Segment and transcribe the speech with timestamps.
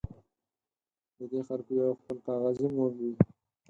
[1.17, 3.13] د دې خلکو یو خپل کاغذي موډ وي.